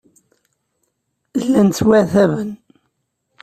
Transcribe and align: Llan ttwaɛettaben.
Llan 1.43 1.67
ttwaɛettaben. 1.69 2.51